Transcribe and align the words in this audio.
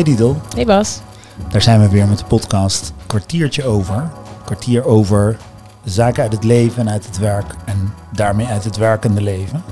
Hey 0.00 0.08
Didel, 0.12 0.40
Hey 0.54 0.64
Bas. 0.66 1.00
daar 1.50 1.62
zijn 1.62 1.80
we 1.80 1.88
weer 1.88 2.06
met 2.06 2.18
de 2.18 2.24
podcast 2.24 2.92
Kwartiertje 3.06 3.64
over. 3.64 4.10
Kwartier 4.44 4.84
over 4.84 5.36
zaken 5.84 6.22
uit 6.22 6.32
het 6.32 6.44
leven 6.44 6.80
en 6.86 6.92
uit 6.92 7.06
het 7.06 7.18
werk 7.18 7.54
en 7.64 7.92
daarmee 8.12 8.46
uit 8.46 8.64
het 8.64 8.76
werkende 8.76 9.22
leven. 9.22 9.62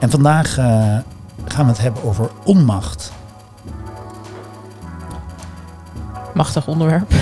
En 0.00 0.10
vandaag 0.10 0.58
eh, 0.58 0.64
gaan 1.44 1.64
we 1.64 1.70
het 1.70 1.78
hebben 1.80 2.02
over 2.02 2.30
onmacht. 2.44 3.12
Machtig 6.34 6.66
onderwerp. 6.68 7.12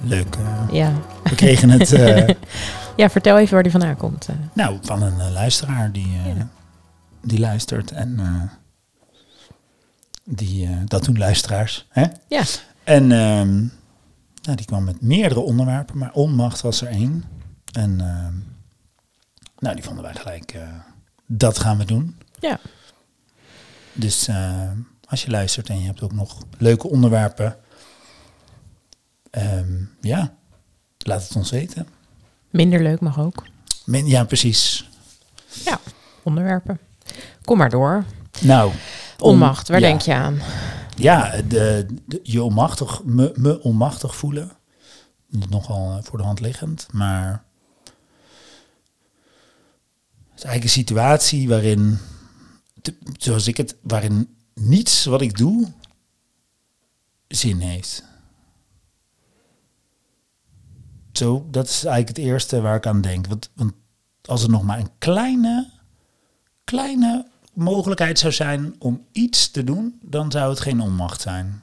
Leuk. 0.00 0.36
Ja. 0.70 0.92
we 1.22 1.34
kregen 1.34 1.70
het 1.70 1.92
eh, 1.92 2.34
ja, 2.96 3.10
vertel 3.10 3.38
even 3.38 3.54
waar 3.54 3.62
die 3.62 3.72
vandaan 3.72 3.96
komt. 3.96 4.26
eh. 4.28 4.34
nou, 4.52 4.78
van 4.82 5.02
een 5.02 5.32
luisteraar 5.32 5.92
die, 5.92 6.12
Ja. 6.36 6.46
die 7.22 7.40
luistert. 7.40 7.90
En 7.92 8.20
die, 10.28 10.66
eh, 10.66 10.76
dat 10.84 11.04
doen 11.04 11.18
luisteraars. 11.18 11.86
Hè? 11.88 12.04
Ja. 12.28 12.42
En 12.84 13.12
ehm, 13.12 13.56
nou, 14.42 14.56
die 14.56 14.66
kwam 14.66 14.84
met 14.84 15.00
meerdere 15.00 15.40
onderwerpen, 15.40 15.98
maar 15.98 16.12
onmacht 16.12 16.60
was 16.60 16.80
er 16.80 16.88
één. 16.88 17.24
En 17.72 18.00
ehm, 18.00 18.34
nou, 19.58 19.74
die 19.74 19.84
vonden 19.84 20.04
wij 20.04 20.14
gelijk, 20.14 20.52
eh, 20.52 20.68
dat 21.26 21.58
gaan 21.58 21.78
we 21.78 21.84
doen. 21.84 22.16
Ja. 22.40 22.58
Dus 23.92 24.28
eh, 24.28 24.70
als 25.04 25.22
je 25.22 25.30
luistert 25.30 25.68
en 25.68 25.80
je 25.80 25.86
hebt 25.86 26.02
ook 26.02 26.12
nog 26.12 26.42
leuke 26.58 26.88
onderwerpen, 26.88 27.56
ehm, 29.30 29.82
ja, 30.00 30.34
laat 30.98 31.22
het 31.22 31.36
ons 31.36 31.50
weten. 31.50 31.86
Minder 32.50 32.82
leuk 32.82 33.00
mag 33.00 33.18
ook. 33.18 33.46
Ja, 33.84 34.24
precies. 34.24 34.90
Ja. 35.64 35.80
Onderwerpen. 36.22 36.78
Kom 37.44 37.58
maar 37.58 37.70
door. 37.70 38.04
Nou, 38.40 38.72
Onmacht, 39.22 39.68
waar 39.68 39.80
ja. 39.80 39.86
denk 39.86 40.00
je 40.00 40.14
aan? 40.14 40.38
Ja, 40.96 41.42
de, 41.42 41.86
de- 42.06 42.20
je 42.22 42.42
onmachtig, 42.42 43.04
me, 43.04 43.32
me 43.36 43.62
onmachtig 43.62 44.16
voelen. 44.16 44.50
Nogal 45.48 45.90
eh, 45.96 46.04
voor 46.04 46.18
de 46.18 46.24
hand 46.24 46.40
liggend, 46.40 46.86
maar 46.92 47.44
het 50.30 50.38
is 50.38 50.42
eigenlijk 50.44 50.64
een 50.64 50.68
situatie 50.84 51.48
waarin, 51.48 51.98
zoals 53.18 53.46
ik 53.46 53.56
het, 53.56 53.76
waarin 53.82 54.36
niets 54.54 55.04
wat 55.04 55.20
ik 55.20 55.36
doe 55.36 55.72
zin 57.28 57.60
heeft. 57.60 58.04
Zo, 61.12 61.46
dat 61.50 61.64
is 61.68 61.84
eigenlijk 61.84 62.16
het 62.16 62.26
eerste 62.26 62.60
waar 62.60 62.76
ik 62.76 62.86
aan 62.86 63.00
denk. 63.00 63.26
Want, 63.26 63.50
want 63.54 63.72
als 64.24 64.42
er 64.42 64.50
nog 64.50 64.62
maar 64.62 64.78
een 64.78 64.90
kleine, 64.98 65.70
kleine 66.64 67.26
mogelijkheid 67.58 68.18
zou 68.18 68.32
zijn 68.32 68.74
om 68.78 69.04
iets 69.12 69.50
te 69.50 69.64
doen, 69.64 69.98
dan 70.02 70.30
zou 70.30 70.50
het 70.50 70.60
geen 70.60 70.80
onmacht 70.80 71.20
zijn. 71.20 71.62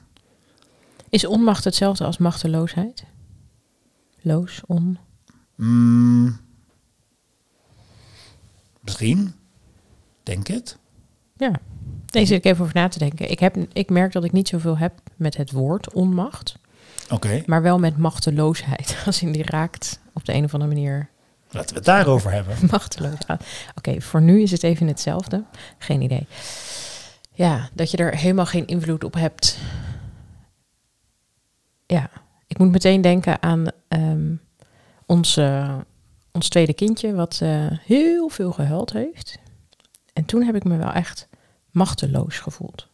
Is 1.08 1.26
onmacht 1.26 1.64
hetzelfde 1.64 2.04
als 2.04 2.18
machteloosheid? 2.18 3.04
Loos, 4.20 4.60
on. 4.66 4.98
Mm, 5.54 6.40
misschien, 8.80 9.34
denk 10.22 10.46
het. 10.46 10.78
Ja. 11.36 11.52
Deze 12.06 12.26
zit 12.26 12.38
ik 12.38 12.44
even 12.44 12.62
over 12.62 12.74
na 12.74 12.88
te 12.88 12.98
denken. 12.98 13.30
Ik, 13.30 13.38
heb, 13.38 13.56
ik 13.72 13.90
merk 13.90 14.12
dat 14.12 14.24
ik 14.24 14.32
niet 14.32 14.48
zoveel 14.48 14.78
heb 14.78 14.92
met 15.16 15.36
het 15.36 15.50
woord 15.50 15.92
onmacht, 15.92 16.58
Oké, 17.10 17.42
maar 17.46 17.62
wel 17.62 17.78
met 17.78 17.96
machteloosheid. 17.96 18.96
Als 19.06 19.22
in 19.22 19.32
die 19.32 19.44
raakt 19.44 20.00
op 20.12 20.24
de 20.24 20.34
een 20.34 20.44
of 20.44 20.54
andere 20.54 20.74
manier 20.74 21.08
laten 21.56 21.70
we 21.70 21.76
het 21.76 21.84
daarover 21.84 22.32
hebben. 22.32 22.56
Machteloos. 22.70 23.18
Oké, 23.74 24.00
voor 24.00 24.22
nu 24.22 24.42
is 24.42 24.50
het 24.50 24.62
even 24.62 24.86
hetzelfde. 24.86 25.44
Geen 25.78 26.02
idee. 26.02 26.26
Ja, 27.32 27.68
dat 27.72 27.90
je 27.90 27.96
er 27.96 28.16
helemaal 28.16 28.46
geen 28.46 28.66
invloed 28.66 29.04
op 29.04 29.14
hebt. 29.14 29.58
Ja, 31.86 32.10
ik 32.46 32.58
moet 32.58 32.70
meteen 32.70 33.00
denken 33.00 33.42
aan 33.42 33.66
ehm, 33.88 34.34
ons, 35.06 35.40
ons 36.32 36.48
tweede 36.48 36.74
kindje, 36.74 37.14
wat 37.14 37.38
eh, 37.42 37.66
heel 37.70 38.28
veel 38.28 38.52
gehuild 38.52 38.92
heeft. 38.92 39.38
En 40.12 40.24
toen 40.24 40.42
heb 40.42 40.54
ik 40.54 40.64
me 40.64 40.76
wel 40.76 40.92
echt 40.92 41.28
machteloos 41.70 42.38
gevoeld. 42.38 42.88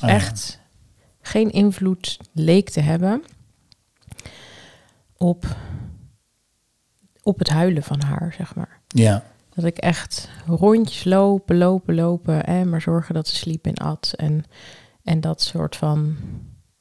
Ah, 0.00 0.08
ja. 0.08 0.14
Echt 0.14 0.60
geen 1.20 1.50
invloed 1.50 2.18
leek 2.32 2.70
te 2.70 2.80
hebben 2.80 3.22
op, 5.16 5.56
op 7.22 7.38
het 7.38 7.48
huilen 7.48 7.82
van 7.82 8.02
haar, 8.02 8.34
zeg 8.36 8.54
maar. 8.54 8.80
Ja, 8.88 9.22
Dat 9.54 9.64
ik 9.64 9.78
echt 9.78 10.28
rondjes 10.46 11.04
lopen, 11.04 11.56
lopen, 11.58 11.94
lopen. 11.94 12.44
En 12.46 12.68
maar 12.68 12.80
zorgen 12.80 13.14
dat 13.14 13.28
ze 13.28 13.36
sliep 13.36 13.66
en 13.66 13.74
at. 13.74 14.12
En, 14.16 14.44
en 15.04 15.20
dat 15.20 15.42
soort 15.42 15.76
van 15.76 16.16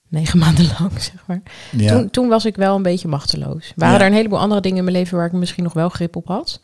negen 0.08 0.40
maanden 0.44 0.70
lang, 0.80 1.02
zeg 1.02 1.24
maar. 1.28 1.42
ja. 1.72 1.92
Toen, 1.94 2.10
toen 2.10 2.28
was 2.28 2.46
ik 2.46 2.56
wel 2.56 2.76
een 2.76 2.82
beetje 2.84 3.08
machteloos. 3.08 3.74
Waren 3.76 3.96
Ja. 3.96 4.02
er 4.02 4.08
een 4.10 4.16
heleboel 4.16 4.40
andere 4.40 4.62
dingen 4.62 4.78
in 4.78 4.84
mijn 4.84 4.96
leven 4.96 5.18
waar 5.18 5.26
ik 5.26 5.32
misschien 5.32 5.64
nog 5.64 5.74
wel 5.74 5.90
grip 5.90 6.16
op 6.16 6.28
had. 6.28 6.62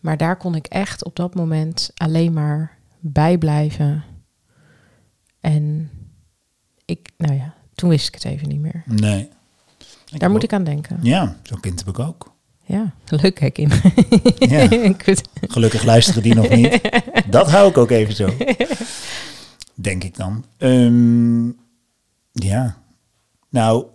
Maar 0.00 0.16
daar 0.16 0.36
kon 0.36 0.54
ik 0.54 0.66
echt 0.66 1.04
op 1.04 1.16
dat 1.16 1.34
moment 1.34 1.90
alleen 1.94 2.32
maar 2.32 2.78
bij 3.00 3.38
blijven. 3.38 4.04
En 5.40 5.90
ik, 6.84 7.10
nou 7.16 7.34
ja, 7.34 7.54
toen 7.74 7.88
wist 7.88 8.08
ik 8.08 8.14
het 8.14 8.24
even 8.24 8.48
niet 8.48 8.60
meer. 8.60 8.82
nee. 8.86 9.28
Daar 10.16 10.30
moet 10.30 10.42
ik 10.42 10.52
aan 10.52 10.64
denken. 10.64 10.98
Ja, 11.02 11.36
zo'n 11.42 11.60
kind 11.60 11.78
heb 11.78 11.88
ik 11.88 11.98
ook. 11.98 12.33
Ja, 12.66 12.94
leuk 13.08 13.34
kijk 13.34 13.58
in. 13.58 13.70
Ja. 14.38 14.68
Gelukkig 15.48 15.82
luisteren 15.82 16.22
die 16.22 16.34
nog 16.34 16.48
niet. 16.48 16.80
Dat 17.30 17.50
hou 17.50 17.68
ik 17.68 17.76
ook 17.78 17.90
even 17.90 18.14
zo. 18.14 18.34
Denk 19.74 20.04
ik 20.04 20.16
dan. 20.16 20.44
Ehm, 20.58 21.46
ja. 22.32 22.76
Nou, 23.50 23.86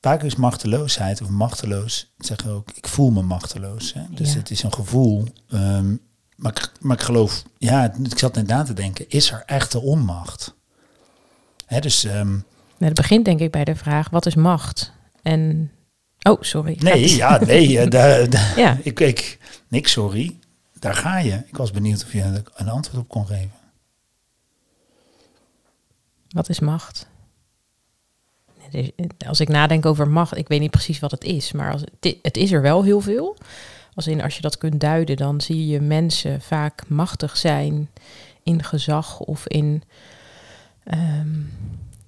vaak 0.00 0.22
is 0.22 0.36
machteloosheid 0.36 1.22
of 1.22 1.28
machteloos 1.28 2.12
zeggen 2.18 2.50
ook, 2.50 2.70
ik 2.74 2.88
voel 2.88 3.10
me 3.10 3.22
machteloos. 3.22 3.92
Hè? 3.94 4.00
Dus 4.10 4.32
Ja. 4.32 4.38
het 4.38 4.50
is 4.50 4.62
een 4.62 4.72
gevoel. 4.72 5.24
Ehm, 5.48 5.96
maar, 6.36 6.52
ik, 6.52 6.72
maar 6.80 6.96
ik 6.96 7.02
geloof, 7.02 7.42
ja, 7.58 7.92
ik 8.02 8.18
zat 8.18 8.34
net 8.34 8.46
na 8.46 8.62
te 8.62 8.72
denken, 8.72 9.04
is 9.08 9.30
er 9.30 9.42
echte 9.46 9.80
onmacht? 9.80 10.54
Hè, 11.66 11.80
dus 11.80 12.04
ehm, 12.04 12.30
Nou, 12.30 12.44
het 12.78 12.94
begint 12.94 13.24
denk 13.24 13.40
ik 13.40 13.50
bij 13.50 13.64
de 13.64 13.76
vraag, 13.76 14.10
wat 14.10 14.26
is 14.26 14.34
macht? 14.34 14.92
En, 15.22 15.70
oh, 16.22 16.42
sorry. 16.42 16.76
nee, 16.80 17.14
ja, 17.16 17.38
nee, 17.44 17.78
eh, 17.78 17.90
daar, 17.90 18.30
daar- 18.30 18.58
Ja, 18.58 18.78
ik, 18.82 19.00
ik, 19.00 19.38
niks, 19.68 19.92
sorry. 19.92 20.38
Daar 20.78 20.94
ga 20.94 21.18
je. 21.18 21.42
Ik 21.46 21.56
was 21.56 21.70
benieuwd 21.70 22.02
of 22.04 22.12
je 22.12 22.42
een 22.54 22.68
antwoord 22.68 23.02
op 23.02 23.08
kon 23.08 23.26
geven. 23.26 23.50
wat 26.28 26.48
is 26.48 26.60
macht? 26.60 27.06
Als 29.26 29.40
ik 29.40 29.48
nadenk 29.48 29.86
over 29.86 30.08
macht, 30.08 30.36
ik 30.36 30.48
weet 30.48 30.60
niet 30.60 30.70
precies 30.70 30.98
wat 30.98 31.10
het 31.10 31.24
is, 31.24 31.52
maar 31.52 31.72
als 31.72 31.80
het, 32.00 32.16
het 32.22 32.36
is 32.36 32.52
er 32.52 32.62
wel 32.62 32.82
heel 32.84 33.00
veel. 33.00 33.36
Als, 33.94 34.06
in, 34.06 34.22
als 34.22 34.34
je 34.36 34.40
dat 34.42 34.58
kunt 34.58 34.80
duiden, 34.80 35.16
dan 35.16 35.40
zie 35.40 35.66
je 35.66 35.80
mensen 35.80 36.40
vaak 36.40 36.88
machtig 36.88 37.36
zijn 37.36 37.90
in 38.42 38.62
gezag 38.64 39.18
of 39.20 39.46
in 39.48 39.82
ehm, 40.84 41.40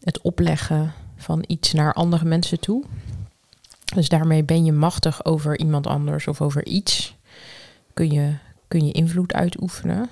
het 0.03 0.21
opleggen 0.21 0.93
van 1.17 1.45
iets 1.47 1.73
naar 1.73 1.93
andere 1.93 2.25
mensen 2.25 2.61
toe. 2.61 2.85
Dus 3.95 4.09
daarmee 4.09 4.43
ben 4.45 4.65
je 4.65 4.73
machtig 4.73 5.25
over 5.25 5.59
iemand 5.59 5.87
anders 5.87 6.27
of 6.27 6.41
over 6.41 6.67
iets. 6.67 7.17
Kun 7.95 8.11
je, 8.11 8.35
kun 8.69 8.87
je 8.87 8.93
invloed 8.93 9.33
uitoefenen. 9.33 10.09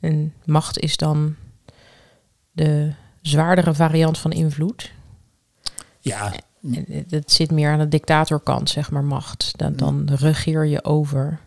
En 0.00 0.34
macht 0.44 0.78
is 0.78 0.96
dan 0.96 1.34
de 2.52 2.92
zwaardere 3.22 3.74
variant 3.74 4.18
van 4.18 4.32
invloed. 4.32 4.92
Ja, 6.00 6.32
Het 7.08 7.32
zit 7.32 7.50
meer 7.50 7.70
aan 7.70 7.78
de 7.78 7.88
dictatorkant, 7.88 8.70
zeg 8.70 8.90
maar, 8.90 9.04
macht. 9.04 9.52
Dan, 9.56 9.76
dan 9.76 10.08
regeer 10.14 10.64
je 10.66 10.84
over. 10.84 11.38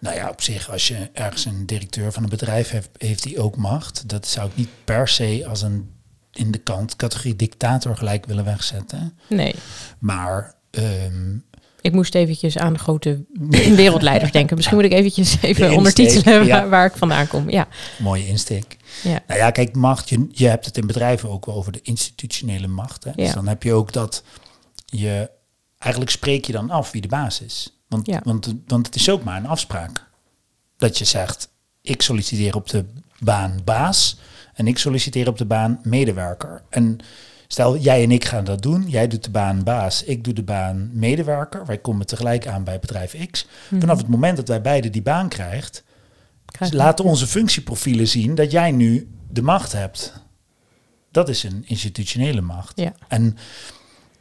nou 0.00 0.16
ja, 0.16 0.28
op 0.28 0.40
zich, 0.42 0.70
als 0.70 0.88
je 0.88 1.10
ergens 1.12 1.44
een 1.44 1.66
directeur 1.66 2.12
van 2.12 2.22
een 2.22 2.28
bedrijf 2.28 2.70
hebt, 2.70 2.88
heeft 2.98 3.22
die 3.22 3.40
ook 3.40 3.56
macht. 3.56 4.08
Dat 4.08 4.26
zou 4.26 4.48
ik 4.48 4.56
niet 4.56 4.68
per 4.84 5.08
se 5.08 5.44
als 5.48 5.62
een 5.62 5.90
in 6.32 6.50
de 6.50 6.58
kant 6.58 6.96
categorie 6.96 7.36
dictator 7.36 7.96
gelijk 7.96 8.26
willen 8.26 8.44
wegzetten. 8.44 9.18
Nee, 9.28 9.54
Maar 9.98 10.54
ehm, 10.76 11.38
ik 11.80 11.92
moest 11.92 12.14
eventjes 12.14 12.58
aan 12.58 12.72
de 12.72 12.78
grote 12.78 13.24
wereldleiders 13.82 14.32
denken. 14.32 14.56
Misschien 14.56 14.76
moet 14.76 14.86
ik 14.86 14.92
eventjes 14.92 15.36
even 15.42 15.72
ondertitelen 15.76 16.44
ja. 16.46 16.68
waar, 16.68 16.86
ik 16.86 16.96
vandaan 16.96 17.26
kom. 17.26 17.50
Ja, 17.50 17.68
mooie 17.98 18.26
insteek. 18.26 18.76
ja, 19.02 19.22
Nou 19.26 19.40
ja, 19.40 19.50
kijk, 19.50 19.74
macht, 19.74 20.08
je, 20.08 20.26
je 20.30 20.48
hebt 20.48 20.64
het 20.64 20.76
in 20.76 20.86
bedrijven 20.86 21.30
ook 21.30 21.46
wel 21.46 21.54
over 21.54 21.72
de 21.72 21.80
institutionele 21.82 22.66
macht. 22.66 23.04
Hè? 23.04 23.12
Dus 23.12 23.32
dan 23.32 23.46
heb 23.46 23.62
je 23.62 23.72
ook 23.72 23.92
dat 23.92 24.22
je, 24.86 25.30
eigenlijk 25.78 26.12
spreek 26.12 26.44
je 26.44 26.52
dan 26.52 26.70
af 26.70 26.90
wie 26.90 27.00
de 27.00 27.08
baas 27.08 27.40
is. 27.40 27.80
Want, 27.88 28.06
Ja. 28.06 28.20
want, 28.24 28.54
want 28.66 28.86
het 28.86 28.94
is 28.94 29.10
ook 29.10 29.24
maar 29.24 29.36
een 29.36 29.46
afspraak. 29.46 30.04
Dat 30.76 30.98
je 30.98 31.04
zegt, 31.04 31.48
ik 31.82 32.02
solliciteer 32.02 32.54
op 32.54 32.68
de 32.68 32.84
baan 33.18 33.60
baas 33.64 34.18
en 34.54 34.66
ik 34.66 34.78
solliciteer 34.78 35.28
op 35.28 35.38
de 35.38 35.44
baan 35.44 35.80
medewerker. 35.82 36.62
En 36.68 36.98
stel, 37.48 37.76
jij 37.76 38.02
en 38.02 38.10
ik 38.10 38.24
gaan 38.24 38.44
dat 38.44 38.62
doen. 38.62 38.88
Jij 38.88 39.08
doet 39.08 39.24
de 39.24 39.30
baan 39.30 39.62
baas, 39.62 40.02
ik 40.02 40.24
doe 40.24 40.32
de 40.34 40.42
baan 40.42 40.90
medewerker. 40.92 41.66
Wij 41.66 41.78
komen 41.78 42.06
tegelijk 42.06 42.46
aan 42.46 42.64
bij 42.64 42.78
bedrijf 42.78 43.26
X. 43.30 43.46
Vanaf 43.78 43.98
het 43.98 44.08
moment 44.08 44.36
dat 44.36 44.48
wij 44.48 44.60
beide 44.60 44.90
die 44.90 45.02
baan 45.02 45.28
krijgt, 45.28 45.84
Krijg- 46.46 46.72
laten 46.72 47.04
onze 47.04 47.26
functieprofielen 47.26 48.08
zien 48.08 48.34
dat 48.34 48.50
jij 48.50 48.70
nu 48.72 49.08
de 49.30 49.42
macht 49.42 49.72
hebt. 49.72 50.12
Dat 51.10 51.28
is 51.28 51.42
een 51.42 51.64
institutionele 51.66 52.40
macht. 52.40 52.72
Ja. 52.80 52.92
En 53.08 53.36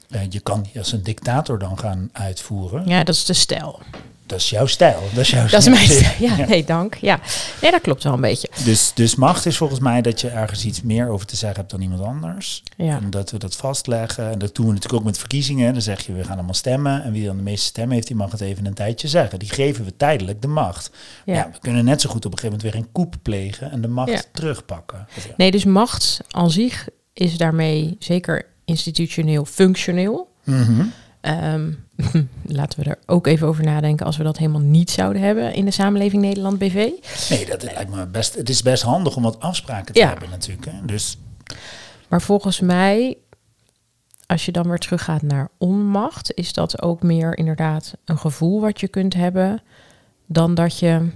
eh, 0.09 0.21
je 0.29 0.39
kan 0.39 0.61
die 0.61 0.77
als 0.77 0.91
een 0.91 1.03
dictator 1.03 1.59
dan 1.59 1.79
gaan 1.79 2.09
uitvoeren. 2.11 2.87
ja, 2.87 3.03
dat 3.03 3.15
is 3.15 3.25
de 3.25 3.33
stijl. 3.33 3.79
Dat 4.25 4.39
is 4.39 4.49
jouw 4.49 4.65
stijl. 4.65 4.99
Dat 5.13 5.21
is, 5.23 5.29
jouw 5.29 5.47
Dat 5.47 5.61
is 5.61 5.69
mijn 5.69 5.89
stijl. 5.89 6.13
Ja, 6.19 6.37
Ja. 6.43 6.45
nee, 6.47 6.63
dank. 6.63 6.95
Ja, 6.95 7.19
nee, 7.61 7.71
dat 7.71 7.81
klopt 7.81 8.03
wel 8.03 8.13
een 8.13 8.21
beetje. 8.21 8.49
Dus, 8.63 8.91
dus 8.95 9.15
macht 9.15 9.45
is 9.45 9.57
volgens 9.57 9.79
mij 9.79 10.01
dat 10.01 10.21
je 10.21 10.27
ergens 10.29 10.65
iets 10.65 10.81
meer 10.81 11.09
over 11.09 11.25
te 11.25 11.35
zeggen 11.35 11.57
hebt 11.59 11.71
dan 11.71 11.81
iemand 11.81 12.01
anders. 12.01 12.63
Ja, 12.77 12.97
En 13.01 13.09
dat 13.09 13.31
we 13.31 13.37
dat 13.37 13.55
vastleggen. 13.55 14.31
En 14.31 14.39
dat 14.39 14.55
doen 14.55 14.65
we 14.65 14.71
natuurlijk 14.73 14.99
ook 14.99 15.07
met 15.07 15.17
verkiezingen. 15.17 15.73
Dan 15.73 15.81
zeg 15.81 16.05
je, 16.05 16.13
we 16.13 16.23
gaan 16.23 16.35
allemaal 16.35 16.53
stemmen. 16.53 17.03
En 17.03 17.11
wie 17.11 17.25
dan 17.25 17.37
de 17.37 17.43
meeste 17.43 17.65
stemmen 17.65 17.93
heeft, 17.95 18.07
die 18.07 18.15
mag 18.15 18.31
het 18.31 18.41
even 18.41 18.65
een 18.65 18.73
tijdje 18.73 19.07
zeggen. 19.07 19.39
Die 19.39 19.49
geven 19.49 19.85
we 19.85 19.97
tijdelijk 19.97 20.41
de 20.41 20.47
macht. 20.47 20.91
ja. 21.25 21.33
Ja. 21.33 21.49
we 21.53 21.59
kunnen 21.59 21.85
net 21.85 22.01
zo 22.01 22.09
goed 22.09 22.25
op 22.25 22.31
een 22.31 22.37
gegeven 22.39 22.57
moment 22.59 22.75
weer 22.75 22.83
een 22.85 22.91
koep 22.91 23.15
plegen 23.21 23.71
en 23.71 23.81
de 23.81 23.87
macht 23.87 24.09
Ja. 24.11 24.21
terugpakken. 24.33 25.07
Nee, 25.37 25.51
dus 25.51 25.65
macht 25.65 26.19
aan 26.29 26.51
zich 26.51 26.87
is 27.13 27.37
daarmee 27.37 27.95
zeker 27.99 28.45
institutioneel 28.65 29.45
functioneel. 29.45 30.31
Mhm. 30.43 30.85
Ehm, 31.21 31.71
laten 32.43 32.83
we 32.83 32.89
er 32.89 32.97
ook 33.05 33.27
even 33.27 33.47
over 33.47 33.63
nadenken 33.63 34.05
als 34.05 34.17
we 34.17 34.23
dat 34.23 34.37
helemaal 34.37 34.61
niet 34.61 34.91
zouden 34.91 35.21
hebben 35.21 35.53
in 35.53 35.65
de 35.65 35.71
samenleving 35.71 36.21
Nederland 36.21 36.57
BV. 36.57 36.89
Nee, 37.29 37.45
dat 37.45 37.63
lijkt 37.63 37.89
me 37.95 38.05
best. 38.07 38.33
Het 38.35 38.49
is 38.49 38.61
best 38.61 38.83
handig 38.83 39.15
om 39.15 39.23
wat 39.23 39.39
afspraken 39.39 39.93
te 39.93 39.99
Ja. 39.99 40.07
hebben 40.09 40.29
natuurlijk. 40.29 40.65
Hè? 40.65 40.85
Dus 40.85 41.17
Maar 42.07 42.21
volgens 42.21 42.59
mij, 42.59 43.17
als 44.25 44.45
je 44.45 44.51
dan 44.51 44.67
weer 44.67 44.77
teruggaat 44.77 45.21
naar 45.21 45.49
onmacht, 45.57 46.33
is 46.33 46.53
dat 46.53 46.81
ook 46.81 47.03
meer 47.03 47.37
inderdaad 47.37 47.93
een 48.05 48.17
gevoel 48.17 48.61
wat 48.61 48.79
je 48.79 48.87
kunt 48.87 49.13
hebben 49.13 49.61
dan 50.25 50.55
dat 50.55 50.79
je 50.79 51.09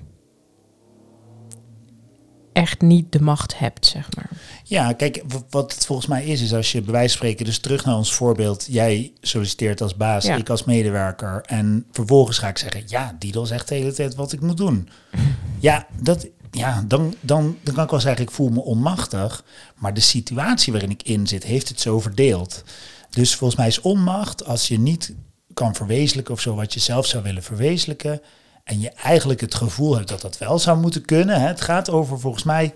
echt 2.60 2.82
niet 2.82 3.12
de 3.12 3.22
macht 3.22 3.60
hebt, 3.60 3.86
zeg 3.86 4.08
maar. 4.16 4.30
ja, 4.64 4.94
kijk, 4.94 5.24
wat 5.50 5.74
het 5.74 5.86
volgens 5.86 6.08
mij 6.08 6.26
is, 6.26 6.42
is 6.42 6.54
als 6.54 6.72
je 6.72 6.82
bij 6.82 6.92
wijze 6.92 7.08
van 7.08 7.18
spreken, 7.18 7.46
dus 7.46 7.60
terug 7.60 7.86
naar 7.86 7.96
ons 7.96 8.14
voorbeeld, 8.14 8.66
jij 8.70 9.12
solliciteert 9.22 9.82
als 9.82 9.96
baas, 9.96 10.26
Ja. 10.26 10.36
ik 10.36 10.50
als 10.50 10.64
medewerker, 10.64 11.44
en 11.46 11.86
vervolgens 11.92 12.38
ga 12.38 12.48
ik 12.48 12.58
zeggen, 12.58 12.84
ja, 12.88 13.16
Didel 13.20 13.46
zegt 13.46 13.68
de 13.68 13.76
hele 13.76 13.94
tijd 13.94 14.16
wat 14.16 14.32
ik 14.32 14.42
moet 14.42 14.58
doen. 14.58 14.90
Ja, 15.62 15.88
dat, 16.02 16.28
ja 16.52 16.84
dan, 16.88 17.16
dan, 17.22 17.58
dan 17.64 17.74
kan 17.74 17.84
ik 17.84 17.90
wel 17.90 18.00
zeggen, 18.00 18.24
ik 18.24 18.32
voel 18.32 18.50
me 18.50 18.62
onmachtig, 18.62 19.44
maar 19.76 19.94
de 19.94 20.00
situatie 20.00 20.72
waarin 20.74 20.90
ik 20.92 21.04
in 21.04 21.28
zit, 21.28 21.44
heeft 21.44 21.70
het 21.70 21.80
zo 21.82 22.00
verdeeld. 22.00 22.64
Dus 23.10 23.36
volgens 23.36 23.60
mij 23.60 23.68
is 23.68 23.82
onmacht 23.82 24.46
als 24.46 24.68
je 24.68 24.80
niet 24.80 25.14
kan 25.54 25.76
verwezenlijken 25.76 26.34
of 26.34 26.42
zo 26.42 26.56
wat 26.56 26.74
je 26.74 26.80
zelf 26.80 27.06
zou 27.06 27.24
willen 27.24 27.44
verwezenlijken. 27.44 28.22
En 28.70 28.80
je 28.80 28.90
eigenlijk 28.90 29.42
het 29.42 29.56
gevoel 29.56 29.96
hebt 29.96 30.08
dat 30.08 30.22
dat 30.22 30.38
wel 30.38 30.60
zou 30.60 30.80
moeten 30.80 31.06
kunnen. 31.06 31.42
Hè. 31.42 31.48
Het 31.48 31.62
gaat 31.62 31.90
over, 31.90 32.20
volgens 32.20 32.44
mij, 32.44 32.74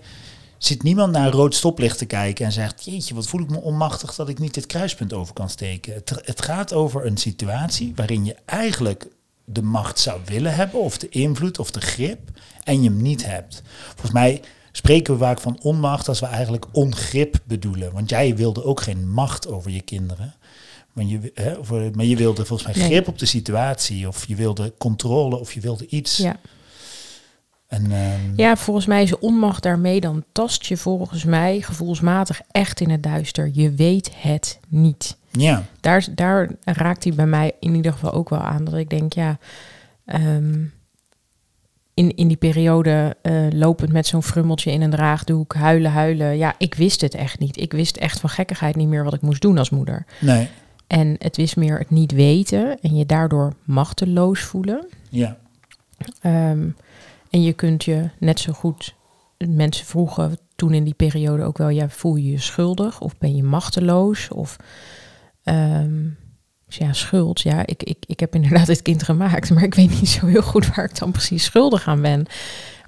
zit 0.57 0.83
niemand 0.83 1.11
naar 1.11 1.25
een 1.25 1.31
rood 1.31 1.55
stoplicht 1.55 1.97
te 1.97 2.05
kijken 2.05 2.45
en 2.45 2.51
zegt, 2.51 2.83
jeetje, 2.83 3.15
wat 3.15 3.27
voel 3.27 3.41
ik 3.41 3.49
me 3.49 3.61
onmachtig 3.61 4.15
dat 4.15 4.29
ik 4.29 4.39
niet 4.39 4.53
dit 4.53 4.65
kruispunt 4.65 5.13
over 5.13 5.33
kan 5.33 5.49
steken. 5.49 5.93
Het, 5.93 6.21
het 6.25 6.41
gaat 6.41 6.73
over 6.73 7.05
een 7.05 7.17
situatie 7.17 7.93
waarin 7.95 8.25
je 8.25 8.35
eigenlijk 8.45 9.07
de 9.45 9.61
macht 9.61 9.99
zou 9.99 10.21
willen 10.25 10.55
hebben, 10.55 10.79
of 10.79 10.97
de 10.97 11.09
invloed 11.09 11.59
of 11.59 11.71
de 11.71 11.81
grip, 11.81 12.19
en 12.63 12.83
je 12.83 12.89
hem 12.89 13.01
niet 13.01 13.25
hebt. 13.25 13.61
Volgens 13.87 14.11
mij 14.11 14.41
spreken 14.71 15.13
we 15.13 15.19
vaak 15.19 15.39
van 15.39 15.59
onmacht 15.61 16.07
als 16.07 16.19
we 16.19 16.25
eigenlijk 16.25 16.65
ongrip 16.71 17.39
bedoelen. 17.43 17.93
Want 17.93 18.09
jij 18.09 18.35
wilde 18.35 18.63
ook 18.63 18.81
geen 18.81 19.09
macht 19.09 19.47
over 19.47 19.71
je 19.71 19.81
kinderen. 19.81 20.33
Maar 20.93 21.05
je, 21.05 21.31
hè, 21.33 21.53
of, 21.53 21.69
maar 21.69 22.05
je 22.05 22.15
wilde 22.15 22.45
volgens 22.45 22.67
mij 22.73 22.77
Nee. 22.81 22.91
grip 22.91 23.07
op 23.07 23.19
de 23.19 23.25
situatie, 23.25 24.07
of 24.07 24.25
je 24.25 24.35
wilde 24.35 24.73
controle, 24.77 25.35
of 25.39 25.53
je 25.53 25.59
wilde 25.59 25.87
iets. 25.87 26.17
Ja. 26.17 26.35
En, 27.67 27.91
ehm, 27.91 28.19
ja, 28.35 28.55
volgens 28.55 28.85
mij 28.85 29.03
is 29.03 29.17
onmacht 29.19 29.63
daarmee, 29.63 29.99
dan 30.01 30.23
tast 30.31 30.65
je 30.65 30.77
volgens 30.77 31.23
mij 31.23 31.61
gevoelsmatig 31.61 32.41
echt 32.51 32.79
in 32.79 32.89
het 32.89 33.03
duister. 33.03 33.49
Je 33.53 33.71
weet 33.71 34.11
het 34.15 34.59
niet. 34.67 35.17
ja. 35.31 35.65
Daar, 35.79 36.07
daar 36.15 36.49
raakt 36.63 37.03
hij 37.03 37.13
bij 37.13 37.25
mij 37.25 37.51
in 37.59 37.75
ieder 37.75 37.91
geval 37.91 38.11
ook 38.11 38.29
wel 38.29 38.39
aan. 38.39 38.63
Dat 38.63 38.73
ik 38.73 38.89
denk, 38.89 39.13
ja, 39.13 39.37
ehm, 40.05 40.63
in, 41.93 42.15
in 42.15 42.27
die 42.27 42.37
periode 42.37 43.15
eh, 43.21 43.33
lopend 43.49 43.91
met 43.91 44.07
zo'n 44.07 44.23
frummeltje 44.23 44.71
in 44.71 44.81
een 44.81 44.89
draagdoek, 44.89 45.53
huilen, 45.55 45.91
huilen. 45.91 46.37
Ja, 46.37 46.55
ik 46.57 46.73
wist 46.75 47.01
het 47.01 47.13
echt 47.13 47.39
niet. 47.39 47.57
Ik 47.57 47.71
wist 47.71 47.97
echt 47.97 48.19
van 48.19 48.29
gekkigheid 48.29 48.75
niet 48.75 48.87
meer 48.87 49.03
wat 49.03 49.13
ik 49.13 49.21
moest 49.21 49.41
doen 49.41 49.57
als 49.57 49.69
moeder. 49.69 50.05
nee, 50.19 50.49
En 50.87 51.15
het 51.19 51.37
is 51.37 51.55
meer 51.55 51.77
het 51.77 51.89
niet 51.89 52.11
weten 52.11 52.79
en 52.81 52.95
je 52.95 53.05
daardoor 53.05 53.53
machteloos 53.63 54.39
voelen. 54.39 54.87
ja. 55.09 55.37
Ehm, 56.21 56.69
en 57.29 57.43
je 57.43 57.53
kunt 57.53 57.83
je 57.83 58.09
net 58.19 58.39
zo 58.39 58.53
goed, 58.53 58.95
mensen 59.37 59.85
vroegen 59.85 60.37
toen 60.55 60.73
in 60.73 60.83
die 60.83 60.93
periode 60.93 61.43
ook 61.43 61.57
wel, 61.57 61.69
ja, 61.69 61.89
voel 61.89 62.15
je 62.15 62.31
je 62.31 62.39
schuldig 62.39 63.01
of 63.01 63.17
ben 63.17 63.35
je 63.35 63.43
machteloos? 63.43 64.29
Of 64.29 64.55
ehm, 65.43 66.09
dus 66.65 66.77
ja, 66.77 66.93
schuld. 66.93 67.41
Ja, 67.41 67.65
ik, 67.65 67.83
ik, 67.83 67.97
ik 68.05 68.19
heb 68.19 68.35
inderdaad 68.43 68.65
dit 68.67 68.81
kind 68.81 69.03
gemaakt, 69.03 69.49
maar 69.49 69.63
ik 69.63 69.73
weet 69.73 69.89
niet 69.89 70.09
zo 70.09 70.25
heel 70.25 70.41
goed 70.41 70.75
waar 70.75 70.85
ik 70.85 70.99
dan 70.99 71.11
precies 71.11 71.43
schuldig 71.43 71.87
aan 71.87 72.01
ben. 72.01 72.25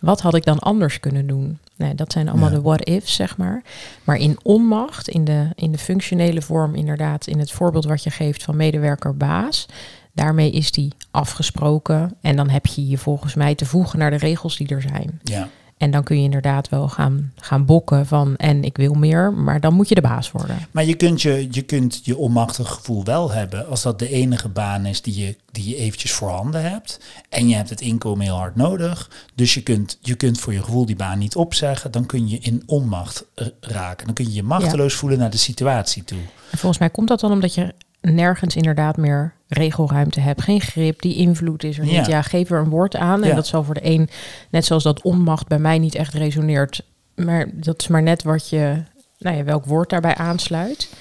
Wat 0.06 0.22
had 0.22 0.36
ik 0.36 0.46
dan 0.46 0.60
anders 0.60 1.00
kunnen 1.00 1.28
doen? 1.28 1.58
Nee, 1.76 1.96
dat 1.96 2.12
zijn 2.12 2.30
allemaal 2.30 2.50
Ja. 2.50 2.56
de 2.56 2.62
what-ifs, 2.62 3.16
zeg 3.16 3.38
maar. 3.38 3.64
Maar 4.04 4.16
in 4.16 4.38
onmacht, 4.44 5.08
in 5.10 5.26
de, 5.26 5.48
in 5.56 5.72
de 5.72 5.78
functionele 5.78 6.42
vorm, 6.42 6.76
inderdaad, 6.76 7.28
in 7.28 7.40
het 7.40 7.52
voorbeeld 7.52 7.86
wat 7.86 8.04
je 8.04 8.10
geeft 8.10 8.44
van 8.44 8.56
medewerker-baas, 8.56 9.66
daarmee 10.14 10.52
is 10.52 10.72
die 10.72 10.92
afgesproken. 11.12 12.14
En 12.22 12.36
dan 12.36 12.50
heb 12.50 12.66
je 12.66 12.88
je 12.88 12.98
volgens 12.98 13.34
mij 13.36 13.56
te 13.56 13.66
voegen 13.66 14.00
naar 14.00 14.10
de 14.12 14.18
regels 14.18 14.58
die 14.58 14.68
er 14.68 14.82
zijn. 14.82 15.20
ja. 15.24 15.48
En 15.78 15.92
dan 15.92 16.04
kun 16.04 16.18
je 16.18 16.24
inderdaad 16.24 16.70
wel 16.70 16.88
gaan, 16.88 17.32
gaan 17.36 17.66
bokken 17.66 18.06
van 18.06 18.36
en 18.36 18.64
ik 18.64 18.78
wil 18.78 18.94
meer, 18.94 19.34
maar 19.34 19.60
dan 19.60 19.74
moet 19.74 19.90
je 19.90 19.96
de 19.96 20.02
baas 20.02 20.32
worden. 20.32 20.58
Maar 20.72 20.86
je 20.86 20.96
kunt 20.96 21.22
je, 21.22 21.48
je 21.52 21.62
kunt 21.62 22.02
je 22.04 22.18
onmachtig 22.18 22.70
gevoel 22.70 23.04
wel 23.04 23.32
hebben 23.32 23.68
als 23.68 23.82
dat 23.82 24.00
de 24.00 24.10
enige 24.10 24.50
baan 24.50 24.86
is 24.86 25.02
die 25.02 25.26
je, 25.26 25.36
die 25.52 25.70
je 25.70 25.76
eventjes 25.76 26.12
voorhanden 26.12 26.62
hebt. 26.62 27.00
En 27.30 27.48
je 27.48 27.56
hebt 27.56 27.70
het 27.70 27.82
inkomen 27.82 28.26
heel 28.26 28.36
hard 28.36 28.56
nodig. 28.56 29.10
Dus 29.36 29.54
je 29.54 29.64
kunt, 29.64 29.98
je 30.02 30.16
kunt 30.16 30.40
voor 30.40 30.54
je 30.54 30.64
gevoel 30.64 30.86
die 30.86 30.96
baan 30.96 31.20
niet 31.20 31.36
opzeggen. 31.36 31.92
Dan 31.92 32.06
kun 32.06 32.30
je 32.30 32.40
in 32.40 32.64
onmacht 32.66 33.26
eh, 33.36 33.48
raken. 33.60 34.06
Dan 34.06 34.16
kun 34.16 34.26
je 34.26 34.34
je 34.34 34.44
machteloos 34.44 34.94
voelen 34.94 35.20
naar 35.20 35.30
de 35.30 35.38
situatie 35.38 36.04
toe. 36.04 36.20
En 36.52 36.58
volgens 36.58 36.80
mij 36.80 36.90
komt 36.90 37.08
dat 37.08 37.20
dan 37.20 37.32
omdat 37.32 37.54
je 37.54 37.74
nergens 38.02 38.56
inderdaad 38.56 38.98
meer 38.98 39.35
regelruimte 39.48 40.20
hebt. 40.20 40.42
Geen 40.42 40.62
grip, 40.62 41.02
die 41.02 41.16
invloed 41.16 41.64
is 41.64 41.78
er 41.78 41.86
Ja. 41.86 41.98
niet. 41.98 42.08
Ja, 42.08 42.22
geef 42.22 42.50
er 42.52 42.60
een 42.60 42.70
woord 42.70 42.96
aan. 42.96 43.22
En 43.24 43.30
Ja. 43.30 43.36
dat 43.36 43.48
zal 43.48 43.64
voor 43.64 43.74
de 43.74 43.86
een, 43.86 44.10
net 44.50 44.66
zoals 44.66 44.84
dat 44.84 45.02
onmacht 45.02 45.48
bij 45.48 45.60
mij 45.60 45.80
niet 45.80 45.96
echt 45.96 46.14
resoneert. 46.14 46.86
Maar 47.16 47.48
dat 47.54 47.82
is 47.82 47.88
maar 47.88 48.04
net 48.04 48.24
wat 48.24 48.50
je, 48.50 48.84
nou 49.20 49.36
ja, 49.38 49.44
welk 49.44 49.66
woord 49.66 49.90
daarbij 49.90 50.16
aansluit. 50.16 50.94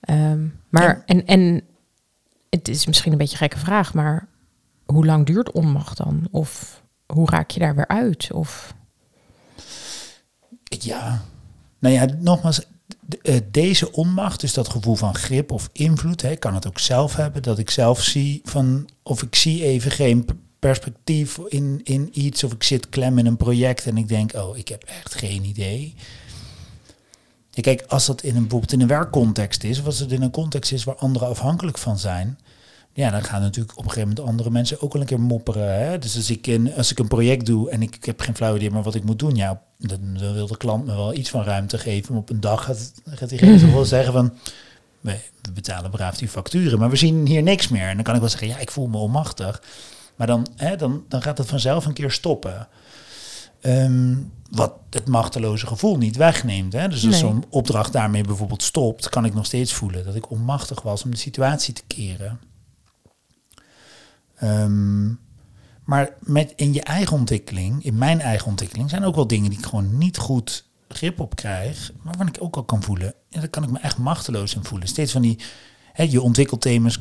Ehm, 0.00 0.46
maar, 0.68 0.82
Ja. 0.82 1.02
en, 1.06 1.26
en 1.26 1.62
het 2.50 2.68
is 2.68 2.86
misschien 2.86 3.12
een 3.12 3.18
beetje 3.18 3.32
een 3.32 3.38
gekke 3.50 3.58
vraag, 3.58 3.94
maar 3.94 4.26
hoe 4.84 5.06
lang 5.06 5.26
duurt 5.26 5.52
onmacht 5.52 5.96
dan? 5.96 6.28
Of 6.30 6.82
hoe 7.06 7.30
raak 7.30 7.50
je 7.50 7.60
daar 7.60 7.74
weer 7.74 7.88
uit? 7.88 8.32
Of 8.32 8.74
Ja, 10.64 11.22
nou 11.78 11.94
ja, 11.94 12.06
nogmaals, 12.18 12.66
deze 13.50 13.92
onmacht, 13.92 14.40
dus 14.40 14.52
dat 14.52 14.68
gevoel 14.68 14.94
van 14.94 15.14
grip 15.14 15.52
of 15.52 15.68
invloed, 15.72 16.22
hè, 16.22 16.36
kan 16.36 16.54
het 16.54 16.66
ook 16.66 16.78
zelf 16.78 17.16
hebben, 17.16 17.42
dat 17.42 17.58
ik 17.58 17.70
zelf 17.70 18.02
zie 18.02 18.40
van, 18.44 18.88
of 19.02 19.22
ik 19.22 19.34
zie 19.34 19.64
even 19.64 19.90
geen 19.90 20.26
perspectief 20.58 21.38
in, 21.48 21.80
in 21.82 22.08
iets, 22.12 22.44
of 22.44 22.52
ik 22.52 22.62
zit 22.62 22.88
klem 22.88 23.18
in 23.18 23.26
een 23.26 23.36
project 23.36 23.86
en 23.86 23.96
ik 23.96 24.08
denk, 24.08 24.34
oh, 24.34 24.56
ik 24.56 24.68
heb 24.68 24.82
echt 24.82 25.14
geen 25.14 25.44
idee. 25.44 25.94
Ja, 27.50 27.62
kijk, 27.62 27.84
als 27.88 28.06
dat 28.06 28.22
in 28.22 28.34
een, 28.34 28.40
bijvoorbeeld 28.40 28.72
in 28.72 28.80
een 28.80 28.86
werkcontext 28.86 29.64
is, 29.64 29.78
of 29.78 29.86
als 29.86 29.98
het 29.98 30.12
in 30.12 30.22
een 30.22 30.30
context 30.30 30.72
is 30.72 30.84
waar 30.84 30.94
anderen 30.96 31.28
afhankelijk 31.28 31.78
van 31.78 31.98
zijn, 31.98 32.38
ja, 32.94 33.10
dan 33.10 33.24
gaan 33.24 33.40
natuurlijk 33.40 33.78
op 33.78 33.84
een 33.84 33.90
gegeven 33.90 34.08
moment 34.08 34.28
andere 34.28 34.50
mensen 34.50 34.80
ook 34.82 34.92
wel 34.92 35.02
een 35.02 35.08
keer 35.08 35.20
mopperen. 35.20 35.78
Hè? 35.78 35.98
Dus 35.98 36.16
als 36.16 36.30
ik, 36.30 36.46
een, 36.46 36.74
als 36.74 36.90
ik 36.90 36.98
een 36.98 37.08
project 37.08 37.46
doe 37.46 37.70
en 37.70 37.82
ik, 37.82 37.96
ik 37.96 38.04
heb 38.04 38.20
geen 38.20 38.36
flauw 38.36 38.56
idee 38.56 38.70
meer 38.70 38.82
wat 38.82 38.94
ik 38.94 39.04
moet 39.04 39.18
doen, 39.18 39.34
ja, 39.34 39.62
dan, 39.78 39.98
dan 40.18 40.32
wil 40.32 40.46
de 40.46 40.56
klant 40.56 40.86
me 40.86 40.94
wel 40.94 41.14
iets 41.14 41.30
van 41.30 41.42
ruimte 41.44 41.78
geven. 41.78 42.12
Maar 42.12 42.22
op 42.22 42.30
een 42.30 42.40
dag 42.40 42.64
gaat, 42.64 42.92
gaat 43.04 43.28
diegene 43.28 43.60
toch 43.60 43.72
wel 43.72 43.84
zeggen 43.84 44.12
van, 44.12 44.32
we, 45.00 45.18
we 45.42 45.52
betalen 45.52 45.90
braaf 45.90 46.16
die 46.16 46.28
facturen, 46.28 46.78
maar 46.78 46.90
we 46.90 46.96
zien 46.96 47.26
hier 47.26 47.42
niks 47.42 47.68
meer. 47.68 47.88
En 47.88 47.94
dan 47.94 48.04
kan 48.04 48.14
ik 48.14 48.20
wel 48.20 48.30
zeggen, 48.30 48.48
ja, 48.48 48.58
ik 48.58 48.70
voel 48.70 48.86
me 48.86 48.96
onmachtig. 48.96 49.62
Maar 50.16 50.26
dan, 50.26 50.46
hè, 50.56 50.76
dan, 50.76 51.04
dan 51.08 51.22
gaat 51.22 51.38
het 51.38 51.48
vanzelf 51.48 51.86
een 51.86 51.92
keer 51.92 52.10
stoppen. 52.10 52.68
Ehm, 53.60 54.16
wat 54.50 54.72
het 54.90 55.08
machteloze 55.08 55.66
gevoel 55.66 55.96
niet 55.96 56.16
wegneemt. 56.16 56.72
Hè? 56.72 56.88
Dus 56.88 57.04
als 57.04 57.10
Nee. 57.12 57.20
zo'n 57.20 57.44
opdracht 57.48 57.92
daarmee 57.92 58.22
bijvoorbeeld 58.22 58.62
stopt, 58.62 59.08
kan 59.08 59.24
ik 59.24 59.34
nog 59.34 59.46
steeds 59.46 59.72
voelen 59.72 60.04
dat 60.04 60.14
ik 60.14 60.30
onmachtig 60.30 60.82
was 60.82 61.04
om 61.04 61.10
de 61.10 61.16
situatie 61.16 61.74
te 61.74 61.82
keren. 61.86 62.40
Ehm, 64.44 65.06
maar 65.84 66.10
met 66.20 66.52
in 66.56 66.72
je 66.72 66.82
eigen 66.82 67.16
ontwikkeling, 67.16 67.84
in 67.84 67.98
mijn 67.98 68.20
eigen 68.20 68.46
ontwikkeling, 68.46 68.90
zijn 68.90 69.04
ook 69.04 69.14
wel 69.14 69.26
dingen 69.26 69.50
die 69.50 69.58
ik 69.58 69.66
gewoon 69.66 69.98
niet 69.98 70.18
goed 70.18 70.64
grip 70.88 71.20
op 71.20 71.36
krijg, 71.36 71.92
maar 71.94 72.04
waarvan 72.04 72.26
ik 72.26 72.36
ook 72.38 72.56
al 72.56 72.64
kan 72.64 72.82
voelen. 72.82 73.14
En 73.30 73.40
daar 73.40 73.48
kan 73.48 73.62
ik 73.62 73.70
me 73.70 73.78
echt 73.78 73.98
machteloos 73.98 74.54
in 74.54 74.64
voelen. 74.64 74.88
Steeds 74.88 75.12
van 75.12 75.22
die, 75.22 75.38
hè, 75.92 76.02
je 76.02 76.22
ontwikkelthema's 76.22 77.00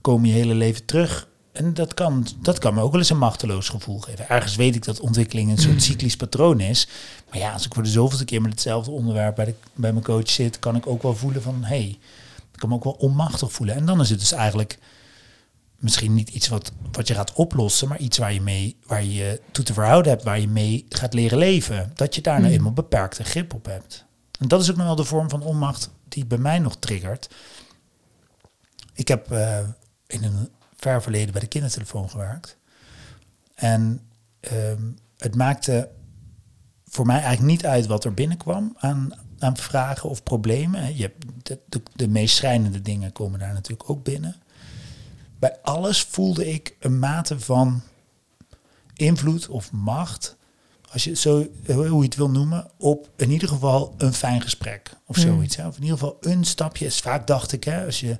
komen 0.00 0.28
je 0.28 0.34
hele 0.34 0.54
leven 0.54 0.84
terug 0.84 1.28
en 1.52 1.74
dat 1.74 1.94
kan, 1.94 2.26
dat 2.40 2.58
kan 2.58 2.74
me 2.74 2.80
ook 2.80 2.90
wel 2.90 3.00
eens 3.00 3.10
een 3.10 3.18
machteloos 3.18 3.68
gevoel 3.68 3.98
geven. 3.98 4.28
Ergens 4.28 4.56
weet 4.56 4.74
ik 4.74 4.84
dat 4.84 5.00
ontwikkeling 5.00 5.50
een 5.50 5.58
soort 5.58 5.82
cyclisch 5.82 6.16
patroon 6.16 6.60
is. 6.60 6.88
Maar 7.30 7.38
ja, 7.38 7.52
als 7.52 7.66
ik 7.66 7.74
voor 7.74 7.82
de 7.82 7.88
zoveelste 7.88 8.24
keer 8.24 8.42
met 8.42 8.50
hetzelfde 8.50 8.90
onderwerp 8.90 9.34
bij, 9.34 9.44
de, 9.44 9.54
bij 9.74 9.92
mijn 9.92 10.04
coach 10.04 10.30
zit, 10.30 10.58
kan 10.58 10.76
ik 10.76 10.86
ook 10.86 11.02
wel 11.02 11.14
voelen 11.14 11.42
van, 11.42 11.62
hé, 11.62 11.66
hey, 11.66 11.98
ik 12.52 12.58
kan 12.58 12.68
me 12.68 12.74
ook 12.74 12.84
wel 12.84 12.96
onmachtig 12.98 13.52
voelen. 13.52 13.74
En 13.74 13.86
dan 13.86 14.00
is 14.00 14.10
het 14.10 14.18
dus 14.18 14.32
eigenlijk 14.32 14.78
misschien 15.80 16.14
niet 16.14 16.28
iets 16.28 16.48
wat, 16.48 16.72
wat 16.92 17.08
je 17.08 17.14
gaat 17.14 17.32
oplossen, 17.32 17.88
maar 17.88 17.98
iets 17.98 18.18
waar 18.18 18.32
je 18.32 18.40
mee, 18.40 18.76
waar 18.86 19.04
je 19.04 19.40
toe 19.50 19.64
te 19.64 19.72
verhouden 19.72 20.12
hebt, 20.12 20.24
waar 20.24 20.40
je 20.40 20.48
mee 20.48 20.86
gaat 20.88 21.14
leren 21.14 21.38
leven. 21.38 21.90
Dat 21.94 22.14
je 22.14 22.20
daar 22.20 22.34
nou 22.34 22.46
Hmm. 22.46 22.56
eenmaal 22.56 22.72
beperkte 22.72 23.24
grip 23.24 23.54
op 23.54 23.64
hebt. 23.66 24.04
En 24.38 24.48
dat 24.48 24.60
is 24.60 24.70
ook 24.70 24.76
nog 24.76 24.86
wel 24.86 24.96
de 24.96 25.04
vorm 25.04 25.28
van 25.28 25.42
onmacht 25.42 25.90
die 26.08 26.26
bij 26.26 26.38
mij 26.38 26.58
nog 26.58 26.76
triggert. 26.76 27.30
Ik 28.94 29.08
heb 29.08 29.30
eh, 29.30 29.58
in 30.06 30.24
een 30.24 30.48
ver 30.76 31.02
verleden 31.02 31.32
bij 31.32 31.40
de 31.40 31.46
kindertelefoon 31.46 32.10
gewerkt. 32.10 32.56
En 33.54 34.00
ehm, 34.40 34.82
het 35.16 35.36
maakte 35.36 35.90
voor 36.84 37.06
mij 37.06 37.20
eigenlijk 37.20 37.46
niet 37.46 37.66
uit 37.66 37.86
wat 37.86 38.04
er 38.04 38.14
binnenkwam 38.14 38.76
aan, 38.78 39.10
aan 39.38 39.56
vragen 39.56 40.08
of 40.08 40.22
problemen. 40.22 40.96
Je 40.96 41.02
hebt 41.02 41.24
de, 41.42 41.58
de, 41.68 41.82
de 41.94 42.08
meest 42.08 42.36
schrijnende 42.36 42.82
dingen 42.82 43.12
komen 43.12 43.38
daar 43.38 43.52
natuurlijk 43.52 43.90
ook 43.90 44.04
binnen. 44.04 44.36
Bij 45.40 45.56
alles 45.62 46.02
voelde 46.02 46.52
ik 46.52 46.76
een 46.80 46.98
mate 46.98 47.40
van 47.40 47.82
invloed 48.94 49.48
of 49.48 49.72
macht, 49.72 50.36
als 50.92 51.04
je 51.04 51.10
het 51.10 51.18
zo, 51.18 51.46
hoe 51.66 51.96
je 51.96 52.02
het 52.02 52.16
wil 52.16 52.30
noemen, 52.30 52.70
op 52.78 53.08
in 53.16 53.30
ieder 53.30 53.48
geval 53.48 53.94
een 53.98 54.12
fijn 54.12 54.40
gesprek 54.40 54.90
of 55.06 55.16
Hmm. 55.16 55.24
zoiets. 55.24 55.56
Hè. 55.56 55.66
Of 55.66 55.76
in 55.76 55.82
ieder 55.82 55.98
geval 55.98 56.16
een 56.20 56.44
stapje. 56.44 56.86
Is 56.86 57.00
vaak 57.00 57.26
dacht 57.26 57.52
ik, 57.52 57.64
hè, 57.64 57.84
als 57.84 58.00
je 58.00 58.18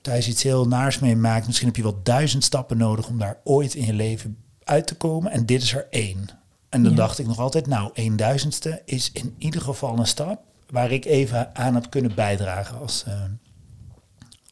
thuis 0.00 0.28
iets 0.28 0.42
heel 0.42 0.68
naars 0.68 0.98
meemaakt, 0.98 1.46
misschien 1.46 1.66
heb 1.66 1.76
je 1.76 1.82
wel 1.82 2.00
duizend 2.02 2.44
stappen 2.44 2.76
nodig 2.76 3.08
om 3.08 3.18
daar 3.18 3.40
ooit 3.44 3.74
in 3.74 3.86
je 3.86 3.92
leven 3.92 4.36
uit 4.64 4.86
te 4.86 4.94
komen. 4.96 5.32
En 5.32 5.46
dit 5.46 5.62
is 5.62 5.74
er 5.74 5.86
één. 5.90 6.28
En 6.68 6.82
dan 6.82 6.90
Ja. 6.92 6.96
dacht 6.96 7.18
ik 7.18 7.26
nog 7.26 7.38
altijd, 7.38 7.66
nou, 7.66 7.90
een 7.94 8.16
duizendste 8.16 8.82
is 8.84 9.10
in 9.12 9.34
ieder 9.38 9.60
geval 9.60 9.98
een 9.98 10.06
stap 10.06 10.42
waar 10.70 10.90
ik 10.90 11.04
even 11.04 11.56
aan 11.56 11.74
heb 11.74 11.90
kunnen 11.90 12.14
bijdragen 12.14 12.78
als, 12.78 13.04
eh, 13.06 13.22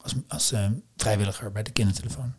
als, 0.02 0.14
als 0.28 0.52
eh, 0.52 0.66
vrijwilliger 0.96 1.52
bij 1.52 1.62
de 1.62 1.70
kindertelefoon. 1.70 2.32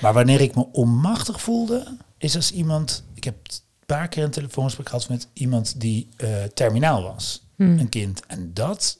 Maar 0.00 0.12
wanneer 0.12 0.40
ik 0.40 0.54
me 0.54 0.66
onmachtig 0.72 1.40
voelde, 1.40 1.96
is 2.18 2.36
als 2.36 2.52
iemand. 2.52 3.04
Ik 3.14 3.24
heb 3.24 3.34
een 3.44 3.86
paar 3.86 4.08
keer 4.08 4.24
een 4.24 4.30
telefoongesprek 4.30 4.88
gehad 4.88 5.08
met 5.08 5.28
iemand 5.32 5.80
die 5.80 6.08
eh, 6.16 6.42
terminaal 6.54 7.02
was, 7.02 7.42
Hmm. 7.56 7.78
een 7.78 7.88
kind. 7.88 8.26
En 8.26 8.50
dat, 8.54 8.98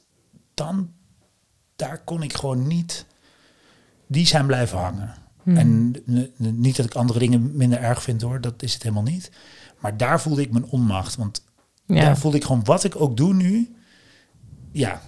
dan, 0.53 0.91
daar 1.75 2.03
kon 2.03 2.21
ik 2.23 2.33
gewoon 2.33 2.67
niet. 2.67 3.05
Die 4.07 4.27
zijn 4.27 4.45
blijven 4.45 4.77
hangen. 4.77 5.13
Hmm. 5.43 5.57
En 5.57 5.95
niet 6.37 6.75
dat 6.75 6.85
ik 6.85 6.95
andere 6.95 7.19
dingen 7.19 7.55
minder 7.57 7.79
erg 7.79 8.03
vind 8.03 8.21
hoor, 8.21 8.41
dat 8.41 8.63
is 8.63 8.73
het 8.73 8.83
helemaal 8.83 9.03
niet. 9.03 9.31
Maar 9.79 9.97
daar 9.97 10.21
voelde 10.21 10.41
ik 10.41 10.51
mijn 10.51 10.65
onmacht. 10.65 11.15
Want 11.15 11.43
Ja. 11.85 12.01
daar 12.01 12.17
voelde 12.17 12.37
ik 12.37 12.43
gewoon 12.43 12.63
wat 12.63 12.83
ik 12.83 13.01
ook 13.01 13.17
doe 13.17 13.33
nu. 13.33 13.75
Ja, 14.71 15.01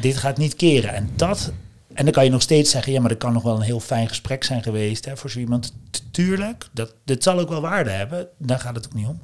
dit 0.00 0.16
gaat 0.16 0.36
niet 0.38 0.56
keren. 0.56 0.94
En 0.94 1.10
dat. 1.16 1.52
En 1.96 2.04
dan 2.04 2.12
kan 2.12 2.24
je 2.24 2.30
nog 2.30 2.42
steeds 2.42 2.70
zeggen, 2.70 2.92
ja, 2.92 3.00
maar 3.00 3.08
dat 3.08 3.18
kan 3.18 3.32
nog 3.32 3.42
wel 3.42 3.56
een 3.56 3.60
heel 3.62 3.80
fijn 3.80 4.08
gesprek 4.08 4.44
zijn 4.44 4.62
geweest 4.62 5.04
hè, 5.04 5.16
voor 5.16 5.30
zo 5.30 5.38
iemand. 5.38 5.74
Tuurlijk, 6.10 6.68
dat, 6.72 6.94
dit 7.04 7.22
zal 7.22 7.38
ook 7.38 7.48
wel 7.48 7.60
waarde 7.60 7.90
hebben. 7.90 8.28
Daar 8.38 8.60
gaat 8.60 8.76
het 8.76 8.86
ook 8.86 8.94
niet 8.94 9.06
om. 9.06 9.20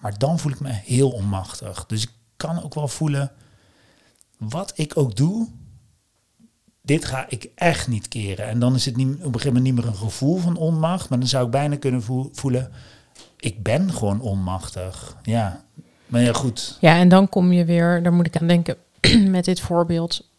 Maar 0.00 0.18
dan 0.18 0.38
voel 0.38 0.52
ik 0.52 0.60
me 0.60 0.68
heel 0.70 1.10
onmachtig. 1.10 1.86
Dus 1.86 2.02
ik 2.02 2.10
kan 2.36 2.62
ook 2.62 2.74
wel 2.74 2.88
voelen, 2.88 3.32
wat 4.38 4.72
ik 4.74 4.96
ook 4.96 5.16
doe, 5.16 5.48
dit 6.82 7.04
ga 7.04 7.26
ik 7.28 7.50
echt 7.54 7.88
niet 7.88 8.08
keren. 8.08 8.46
En 8.46 8.58
dan 8.58 8.74
is 8.74 8.84
het 8.84 8.96
niet, 8.96 9.08
op 9.08 9.14
een 9.14 9.24
gegeven 9.24 9.46
moment 9.46 9.64
niet 9.64 9.74
meer 9.74 9.86
een 9.86 9.98
gevoel 9.98 10.38
van 10.38 10.56
onmacht, 10.56 11.08
maar 11.08 11.18
dan 11.18 11.28
zou 11.28 11.44
ik 11.44 11.50
bijna 11.50 11.76
kunnen 11.76 12.02
voel- 12.02 12.30
voelen, 12.32 12.72
ik 13.36 13.62
ben 13.62 13.92
gewoon 13.92 14.20
onmachtig. 14.20 15.16
Ja, 15.22 15.64
maar 16.06 16.20
ja, 16.20 16.32
goed. 16.32 16.78
Ja, 16.80 16.96
en 16.96 17.08
dan 17.08 17.28
kom 17.28 17.52
je 17.52 17.64
weer, 17.64 18.02
daar 18.02 18.12
moet 18.12 18.26
ik 18.26 18.36
aan 18.36 18.46
denken 18.46 18.76
met 19.36 19.44
dit 19.44 19.60
voorbeeld. 19.60 20.32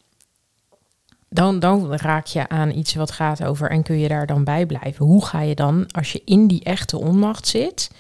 Dan, 1.36 1.60
dan 1.60 1.96
raak 1.96 2.26
je 2.26 2.50
aan 2.50 2.72
iets 2.72 2.94
wat 2.96 3.12
gaat 3.12 3.44
over 3.44 3.70
en 3.70 3.84
kun 3.84 4.00
je 4.00 4.08
daar 4.08 4.28
dan 4.28 4.44
bij 4.44 4.66
blijven. 4.66 5.06
Hoe 5.06 5.26
ga 5.26 5.42
je 5.42 5.56
dan, 5.56 5.86
als 5.92 6.12
je 6.12 6.22
in 6.26 6.48
die 6.48 6.64
echte 6.64 6.98
onmacht 7.00 7.48
zit, 7.48 7.92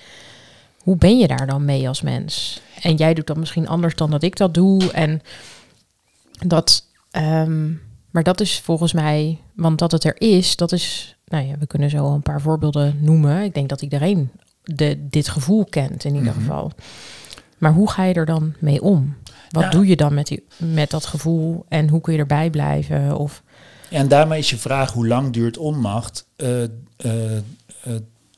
hoe 0.79 0.95
ben 0.95 1.17
je 1.17 1.27
daar 1.27 1.47
dan 1.47 1.65
mee 1.65 1.87
als 1.87 2.01
mens? 2.01 2.61
En 2.81 2.95
jij 2.95 3.13
doet 3.13 3.27
dat 3.27 3.37
misschien 3.37 3.67
anders 3.67 3.95
dan 3.95 4.11
dat 4.11 4.23
ik 4.23 4.35
dat 4.37 4.53
doe. 4.53 4.91
En 4.91 5.21
dat, 6.45 6.85
ehm, 7.11 7.71
maar 8.11 8.23
dat 8.23 8.41
is 8.41 8.59
volgens 8.59 8.93
mij, 8.93 9.39
want 9.55 9.79
dat 9.79 9.91
het 9.91 10.03
er 10.03 10.21
is, 10.21 10.55
dat 10.55 10.71
is, 10.71 11.15
nou 11.25 11.45
ja, 11.47 11.57
we 11.59 11.67
kunnen 11.67 11.89
zo 11.89 12.13
een 12.13 12.21
paar 12.21 12.41
voorbeelden 12.41 12.97
noemen. 13.01 13.43
Ik 13.43 13.53
denk 13.53 13.69
dat 13.69 13.81
iedereen 13.81 14.31
de, 14.63 15.07
dit 15.09 15.27
gevoel 15.27 15.65
kent 15.65 16.03
in 16.03 16.15
ieder 16.15 16.31
Mhm. 16.31 16.39
geval. 16.39 16.71
Maar 17.57 17.73
hoe 17.73 17.89
ga 17.91 18.03
je 18.03 18.13
er 18.13 18.25
dan 18.25 18.53
mee 18.59 18.81
om? 18.81 19.15
Wat 19.49 19.63
Ja. 19.63 19.69
doe 19.69 19.87
je 19.87 19.95
dan 19.95 20.13
met, 20.13 20.27
die, 20.27 20.43
met 20.57 20.89
dat 20.89 21.05
gevoel 21.05 21.65
en 21.67 21.89
hoe 21.89 22.01
kun 22.01 22.13
je 22.13 22.19
erbij 22.19 22.49
blijven? 22.49 23.17
Of, 23.17 23.43
En 23.89 24.07
daarmee 24.07 24.39
is 24.39 24.49
je 24.49 24.57
vraag, 24.57 24.91
hoe 24.91 25.07
lang 25.07 25.33
duurt 25.33 25.57
onmacht? 25.57 26.27
eh, 26.35 26.63
eh, 26.63 27.41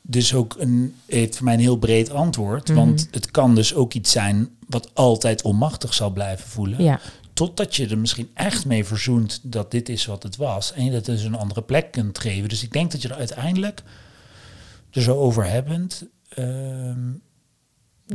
dus 0.02 0.34
ook 0.34 0.56
een, 0.58 0.94
heeft 1.06 1.36
voor 1.36 1.44
mij 1.44 1.54
een 1.54 1.60
heel 1.60 1.76
breed 1.76 2.10
antwoord. 2.10 2.68
Mhm. 2.68 2.76
Want 2.78 3.08
het 3.10 3.30
kan 3.30 3.54
dus 3.54 3.74
ook 3.74 3.94
iets 3.94 4.10
zijn 4.10 4.48
wat 4.68 4.90
altijd 4.94 5.42
onmachtig 5.42 5.94
zal 5.94 6.10
blijven 6.10 6.48
voelen. 6.48 6.82
ja, 6.82 7.00
Totdat 7.32 7.76
je 7.76 7.86
er 7.88 7.98
misschien 7.98 8.30
echt 8.34 8.66
mee 8.66 8.84
verzoent 8.84 9.40
dat 9.42 9.70
dit 9.70 9.88
is 9.88 10.06
wat 10.06 10.22
het 10.22 10.36
was. 10.36 10.72
En 10.72 10.84
je 10.84 10.90
dat 10.90 11.04
dus 11.04 11.22
een 11.22 11.34
andere 11.36 11.62
plek 11.62 11.90
kunt 11.90 12.18
geven. 12.18 12.48
Dus 12.48 12.62
ik 12.62 12.72
denk 12.72 12.90
dat 12.92 13.02
je 13.02 13.08
er 13.08 13.14
uiteindelijk 13.14 13.82
er 14.90 15.02
zo 15.02 15.16
over 15.18 15.44
hebbend. 15.50 16.04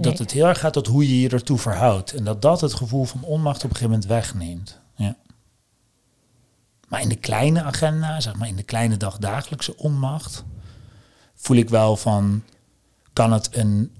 Dat 0.01 0.19
het 0.19 0.31
heel 0.31 0.47
erg 0.47 0.59
gaat 0.59 0.73
tot 0.73 0.88
hoe 0.88 1.07
je 1.07 1.21
je 1.21 1.29
ertoe 1.29 1.57
verhoudt. 1.57 2.13
En 2.13 2.23
dat 2.23 2.41
dat 2.41 2.62
het 2.62 2.73
gevoel 2.73 3.03
van 3.03 3.23
onmacht 3.23 3.57
op 3.63 3.69
een 3.69 3.75
gegeven 3.75 3.89
moment 3.89 4.09
wegneemt. 4.09 4.79
Ja. 4.95 5.15
Maar 6.88 7.01
in 7.01 7.09
de 7.09 7.15
kleine 7.15 7.63
agenda, 7.63 8.19
zeg 8.19 8.35
maar 8.35 8.47
in 8.47 8.55
de 8.55 8.63
kleine 8.63 8.97
dagdagelijkse 8.97 9.77
onmacht, 9.77 10.43
voel 11.35 11.57
ik 11.57 11.69
wel 11.69 11.95
van, 11.97 12.43
kan 13.13 13.31
het, 13.33 13.55
een, 13.55 13.91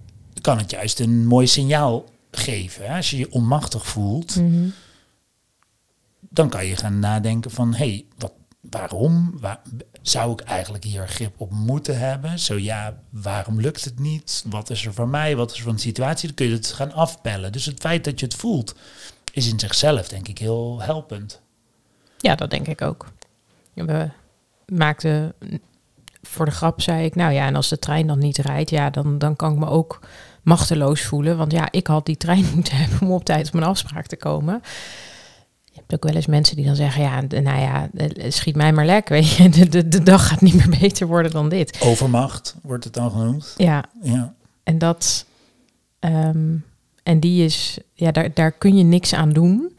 kan 0.42 0.58
het 0.58 0.72
juist 0.72 1.00
een 1.00 1.26
mooi 1.26 1.48
signaal 1.48 2.06
geven. 2.32 2.86
Hè? 2.88 2.96
Als 2.96 3.10
je 3.10 3.18
je 3.18 3.32
onmachtig 3.32 3.86
voelt, 3.88 4.36
Mhm. 4.36 4.68
dan 6.20 6.50
kan 6.50 6.66
je 6.66 6.76
gaan 6.76 7.00
nadenken 7.00 7.52
van, 7.52 7.72
hé, 7.74 7.78
hey, 7.88 8.06
wat, 8.18 8.32
waarom? 8.70 9.34
Waar, 9.40 9.62
zou 10.02 10.32
ik 10.32 10.42
eigenlijk 10.42 10.84
hier 10.84 11.08
grip 11.08 11.34
op 11.38 11.52
moeten 11.52 12.00
hebben? 12.00 12.40
Zo 12.40 12.58
ja, 12.58 12.98
waarom 13.10 13.62
lukt 13.62 13.84
het 13.84 14.00
niet? 14.00 14.44
Wat 14.50 14.70
is 14.70 14.86
er 14.86 14.94
van 14.94 15.10
mij? 15.10 15.36
Wat 15.36 15.52
is 15.52 15.58
er 15.58 15.64
van 15.64 15.76
de 15.76 15.82
situatie? 15.82 16.28
Dan 16.28 16.36
kun 16.36 16.46
je 16.46 16.54
het 16.54 16.68
gaan 16.68 16.94
afpellen. 16.94 17.52
Dus 17.52 17.66
het 17.66 17.80
feit 17.80 18.04
dat 18.04 18.20
je 18.20 18.26
het 18.26 18.36
voelt, 18.36 18.76
is 19.32 19.48
in 19.52 19.60
zichzelf 19.60 20.08
denk 20.08 20.28
ik 20.28 20.38
heel 20.38 20.82
helpend. 20.82 21.42
ja, 22.18 22.36
dat 22.36 22.50
denk 22.50 22.68
ik 22.68 22.82
ook. 22.82 23.08
We 23.74 24.10
maakten, 24.66 25.34
voor 26.22 26.46
de 26.46 26.52
grap 26.52 26.82
zei 26.82 27.06
ik, 27.06 27.16
nou 27.16 27.34
ja, 27.34 27.46
en 27.48 27.56
als 27.56 27.70
de 27.70 27.80
trein 27.80 28.08
dan 28.08 28.20
niet 28.20 28.38
rijdt, 28.38 28.70
ja, 28.70 28.90
dan, 28.90 29.18
dan 29.18 29.36
kan 29.36 29.52
ik 29.52 29.60
me 29.60 29.68
ook 29.68 30.00
machteloos 30.42 31.02
voelen. 31.02 31.38
Want 31.38 31.52
ja, 31.52 31.68
ik 31.72 31.88
had 31.88 32.06
die 32.06 32.18
trein 32.18 32.50
moeten 32.56 32.76
hebben 32.78 33.02
om 33.02 33.12
op 33.12 33.26
tijd 33.26 33.48
op 33.48 33.54
mijn 33.54 33.66
afspraak 33.66 34.08
te 34.08 34.18
komen. 34.18 34.62
Je 35.74 35.80
hebt 35.80 35.94
ook 35.94 36.04
wel 36.04 36.16
eens 36.16 36.26
mensen 36.28 36.56
die 36.56 36.66
dan 36.66 36.76
zeggen, 36.76 37.02
ja, 37.04 37.22
nou 37.42 37.60
ja, 37.60 37.90
schiet 38.30 38.56
mij 38.56 38.74
maar 38.74 38.86
lek, 38.86 39.10
weet 39.16 39.30
je. 39.30 39.50
De, 39.50 39.70
de, 39.70 39.88
de 39.88 40.04
dag 40.04 40.28
gaat 40.28 40.42
niet 40.42 40.54
meer 40.54 40.78
beter 40.80 41.08
worden 41.08 41.32
dan 41.32 41.50
dit. 41.50 41.78
Overmacht 41.82 42.56
wordt 42.62 42.84
het 42.84 42.94
dan 42.94 43.12
genoemd. 43.12 43.54
Ja, 43.58 43.84
Ja. 44.02 44.34
en 44.64 44.78
dat, 44.78 45.26
ehm, 46.00 46.56
en 47.04 47.20
die 47.20 47.44
is, 47.46 47.78
ja, 47.94 48.12
daar, 48.12 48.34
daar 48.34 48.52
kun 48.52 48.78
je 48.78 48.84
niks 48.84 49.14
aan 49.14 49.30
doen. 49.30 49.74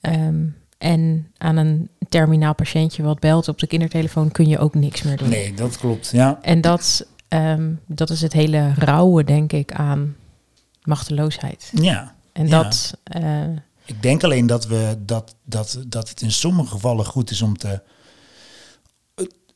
Ehm, 0.00 0.44
en 0.78 1.30
aan 1.38 1.56
een 1.56 1.88
terminaal 2.08 2.54
patiëntje 2.54 3.02
wat 3.02 3.20
belt 3.20 3.48
op 3.48 3.58
de 3.58 3.66
kindertelefoon 3.66 4.30
kun 4.30 4.48
je 4.48 4.58
ook 4.58 4.74
niks 4.74 5.02
meer 5.02 5.16
doen. 5.16 5.28
Nee, 5.28 5.54
dat 5.54 5.78
klopt. 5.78 6.10
Ja. 6.12 6.38
En 6.42 6.60
dat, 6.60 7.06
ehm, 7.28 7.70
dat 7.86 8.10
is 8.10 8.20
het 8.20 8.32
hele 8.32 8.72
rauwe, 8.78 9.24
denk 9.24 9.52
ik, 9.52 9.72
aan 9.72 10.16
machteloosheid. 10.82 11.70
ja. 11.74 12.14
En 12.32 12.46
Ja. 12.48 12.62
dat, 12.62 12.96
eh, 13.02 13.42
Ik 13.86 14.02
denk 14.02 14.24
alleen 14.24 14.46
dat, 14.46 14.66
we, 14.66 14.96
dat, 14.98 15.34
dat, 15.44 15.78
dat 15.86 16.08
het 16.08 16.22
in 16.22 16.32
sommige 16.32 16.68
gevallen 16.70 17.04
goed 17.04 17.30
is 17.30 17.42
om 17.42 17.56
te. 17.58 17.80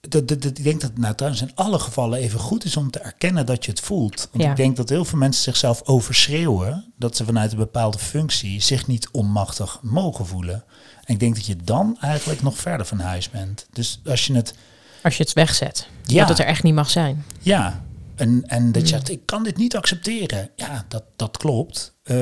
Dat, 0.09 0.29
dat, 0.29 0.43
dat- 0.43 0.59
ik 0.59 0.65
denk 0.65 0.81
dat 0.81 0.91
het 0.91 0.99
nou 0.99 1.15
trouwens 1.15 1.43
in 1.43 1.55
alle 1.55 1.79
gevallen 1.79 2.19
even 2.19 2.41
goed 2.41 2.65
is 2.65 2.77
om 2.77 2.91
te 2.91 2.99
erkennen 2.99 3.47
dat 3.47 3.65
je 3.65 3.71
het 3.71 3.81
voelt. 3.81 4.29
Want 4.33 4.45
Ja. 4.45 4.51
ik 4.51 4.57
denk 4.57 4.77
dat 4.77 4.89
heel 4.89 5.05
veel 5.05 5.19
mensen 5.19 5.43
zichzelf 5.43 5.83
overschreeuwen 5.85 6.93
dat 6.97 7.17
ze 7.17 7.25
vanuit 7.25 7.53
een 7.53 7.59
bepaalde 7.59 7.99
functie 7.99 8.61
zich 8.63 8.87
niet 8.87 9.09
onmachtig 9.13 9.79
mogen 9.83 10.27
voelen. 10.27 10.65
En 11.05 11.15
ik 11.15 11.21
denk 11.21 11.35
dat 11.35 11.47
je 11.47 11.57
dan 11.57 11.97
eigenlijk 12.01 12.43
nog 12.43 12.59
verder 12.59 12.87
van 12.87 13.01
huis 13.01 13.31
bent. 13.31 13.67
Dus 13.73 14.01
als 14.05 14.27
je 14.27 14.35
het. 14.35 14.55
als 15.03 15.17
je 15.17 15.23
het 15.23 15.33
wegzet, 15.33 15.89
Ja, 16.05 16.19
dat 16.21 16.29
het 16.29 16.39
er 16.39 16.45
echt 16.47 16.63
niet 16.63 16.75
mag 16.75 16.91
zijn. 16.91 17.25
ja. 17.41 17.85
En, 18.15 18.43
en 18.47 18.73
dat 18.73 18.89
je 18.89 18.95
Mm. 18.95 18.99
zegt, 19.01 19.11
ik 19.11 19.27
kan 19.27 19.43
dit 19.43 19.57
niet 19.57 19.77
accepteren. 19.77 20.51
Ja, 20.57 20.85
dat, 20.89 21.05
dat 21.17 21.37
klopt. 21.37 21.95
Eh, 22.03 22.17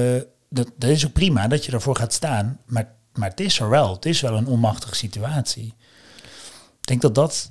dat, 0.49 0.71
dat 0.77 0.91
is 0.91 1.07
ook 1.07 1.13
prima 1.13 1.49
dat 1.49 1.65
je 1.65 1.73
ervoor 1.73 1.97
gaat 1.97 2.13
staan. 2.13 2.59
Maar, 2.67 2.95
maar 3.13 3.29
het 3.29 3.41
is 3.41 3.61
er 3.61 3.69
wel. 3.69 3.95
Het 3.95 4.07
is 4.07 4.21
wel 4.21 4.37
een 4.37 4.47
onmachtige 4.47 4.95
situatie. 4.95 5.75
Ik 6.81 6.87
denk 6.87 7.01
dat 7.01 7.15
dat 7.15 7.51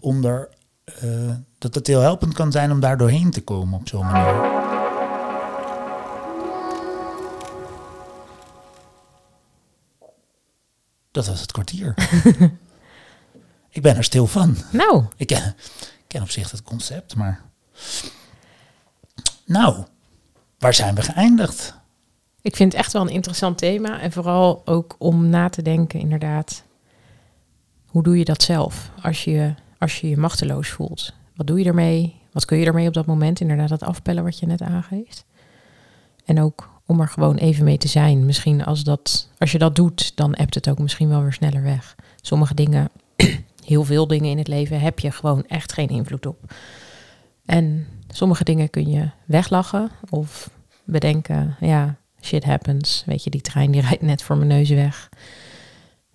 om 0.00 0.24
er, 0.24 0.48
eh, 0.84 1.34
dat 1.58 1.74
het 1.74 1.86
heel 1.86 2.00
helpend 2.00 2.34
kan 2.34 2.52
zijn 2.52 2.70
om 2.70 2.80
daar 2.80 2.96
doorheen 2.96 3.30
te 3.30 3.42
komen 3.42 3.78
op 3.78 3.88
zo'n 3.88 4.06
manier. 4.06 4.60
Dat 11.10 11.26
was 11.26 11.40
het 11.40 11.52
kwartier. 11.52 11.94
ik 13.76 13.82
ben 13.82 13.96
er 13.96 14.04
stil 14.04 14.26
van. 14.26 14.56
Nou, 14.70 15.04
Ik 15.16 15.26
ken, 15.26 15.54
ik 15.78 16.04
ken 16.06 16.22
op 16.22 16.30
zich 16.30 16.50
het 16.50 16.62
concept, 16.62 17.14
maar. 17.14 17.42
Nou, 19.44 19.84
waar 20.58 20.74
zijn 20.74 20.94
we 20.94 21.02
geëindigd? 21.02 21.80
Ik 22.42 22.56
vind 22.56 22.72
het 22.72 22.80
echt 22.82 22.92
wel 22.92 23.02
een 23.02 23.08
interessant 23.08 23.58
thema. 23.58 24.00
En 24.00 24.12
vooral 24.12 24.62
ook 24.64 24.94
om 24.98 25.28
na 25.28 25.48
te 25.48 25.62
denken, 25.62 26.00
inderdaad. 26.00 26.64
Hoe 27.86 28.02
doe 28.02 28.18
je 28.18 28.24
dat 28.24 28.42
zelf 28.42 28.90
als 29.02 29.24
je 29.24 29.54
als 29.78 30.00
je, 30.00 30.08
je 30.08 30.16
machteloos 30.16 30.68
voelt? 30.68 31.12
Wat 31.36 31.46
doe 31.46 31.58
je 31.58 31.64
ermee? 31.64 32.14
Wat 32.32 32.44
kun 32.44 32.58
je 32.58 32.66
ermee 32.66 32.86
op 32.86 32.94
dat 32.94 33.06
moment? 33.06 33.40
Inderdaad, 33.40 33.68
dat 33.68 33.82
afpellen 33.82 34.24
wat 34.24 34.38
je 34.38 34.46
net 34.46 34.62
aangeeft. 34.62 35.24
En 36.24 36.40
ook 36.40 36.70
om 36.86 37.00
er 37.00 37.08
gewoon 37.08 37.36
even 37.36 37.64
mee 37.64 37.78
te 37.78 37.88
zijn. 37.88 38.26
Misschien 38.26 38.64
als, 38.64 38.84
dat, 38.84 39.28
als 39.38 39.52
je 39.52 39.58
dat 39.58 39.76
doet, 39.76 40.16
dan 40.16 40.34
appt 40.34 40.54
het 40.54 40.68
ook 40.68 40.78
misschien 40.78 41.08
wel 41.08 41.22
weer 41.22 41.32
sneller 41.32 41.62
weg. 41.62 41.96
Sommige 42.20 42.54
dingen, 42.54 42.90
heel 43.64 43.84
veel 43.84 44.06
dingen 44.06 44.30
in 44.30 44.38
het 44.38 44.48
leven, 44.48 44.80
heb 44.80 44.98
je 44.98 45.10
gewoon 45.10 45.46
echt 45.46 45.72
geen 45.72 45.88
invloed 45.88 46.26
op. 46.26 46.54
En 47.44 47.86
sommige 48.08 48.44
dingen 48.44 48.70
kun 48.70 48.90
je 48.90 49.10
weglachen 49.24 49.90
of 50.10 50.50
bedenken, 50.84 51.56
ja, 51.60 51.96
shit 52.22 52.44
happens. 52.44 53.02
Weet 53.06 53.24
je, 53.24 53.30
die 53.30 53.40
trein 53.40 53.70
die 53.70 53.80
rijdt 53.80 54.02
net 54.02 54.22
voor 54.22 54.36
mijn 54.36 54.48
neus 54.48 54.68
weg. 54.68 55.08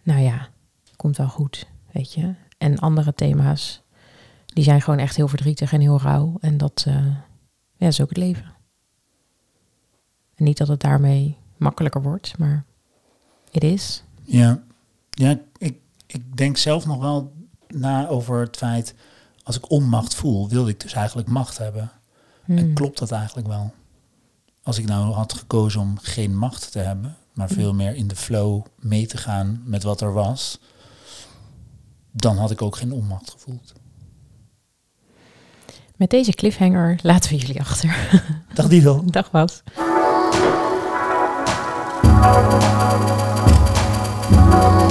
Nou 0.04 0.22
ja, 0.22 0.48
komt 0.96 1.18
wel 1.18 1.28
goed, 1.28 1.68
weet 1.92 2.14
je. 2.14 2.34
En 2.58 2.80
andere 2.80 3.14
thema's, 3.14 3.82
die 4.46 4.64
zijn 4.64 4.82
gewoon 4.82 5.00
echt 5.00 5.16
heel 5.16 5.28
verdrietig 5.28 5.74
en 5.74 5.82
heel 5.82 6.00
rauw. 6.02 6.38
En 6.42 6.58
dat, 6.58 6.84
eh, 6.88 7.06
ja, 7.76 7.88
is 7.88 8.02
ook 8.02 8.10
het 8.10 8.18
leven. 8.18 8.54
En 10.36 10.44
niet 10.44 10.58
dat 10.58 10.68
het 10.68 10.82
daarmee 10.82 11.38
makkelijker 11.58 12.02
wordt, 12.02 12.38
maar 12.38 12.66
het 13.52 13.64
is. 13.64 14.04
Ja, 14.24 14.64
ja 15.10 15.40
ik, 15.58 15.78
ik 16.06 16.38
denk 16.38 16.58
zelf 16.58 16.86
nog 16.86 17.00
wel 17.00 17.34
na 17.68 18.08
over 18.08 18.40
het 18.40 18.58
feit, 18.58 18.96
als 19.44 19.58
ik 19.58 19.72
onmacht 19.72 20.16
voel, 20.16 20.50
wilde 20.50 20.70
ik 20.70 20.80
dus 20.80 20.94
eigenlijk 20.94 21.28
macht 21.28 21.58
hebben. 21.58 21.92
En 22.48 22.58
Hmm. 22.58 22.74
klopt 22.74 22.98
dat 23.00 23.12
eigenlijk 23.12 23.48
wel? 23.48 23.74
Als 24.68 24.78
ik 24.78 24.86
nou 24.86 25.14
had 25.14 25.34
gekozen 25.34 25.82
om 25.82 25.98
geen 26.02 26.38
macht 26.38 26.72
te 26.72 26.80
hebben, 26.80 27.18
maar 27.34 27.50
veel 27.50 27.74
meer 27.74 27.96
in 27.96 28.08
de 28.08 28.16
flow 28.16 28.66
mee 28.80 29.08
te 29.08 29.18
gaan 29.18 29.62
met 29.66 29.84
wat 29.84 30.02
er 30.02 30.14
was, 30.14 30.60
dan 32.12 32.38
had 32.38 32.52
ik 32.52 32.62
ook 32.62 32.76
geen 32.76 32.92
onmacht 32.92 33.30
gevoeld. 33.30 33.74
Met 35.96 36.10
deze 36.10 36.32
cliffhanger 36.32 37.00
laten 37.04 37.30
we 37.30 37.38
jullie 37.38 37.60
achter. 37.60 38.22
Dag 38.54 38.68
Didel. 38.68 39.04
Dag 39.06 39.32
wat. 39.32 39.64
Thank 44.40 44.87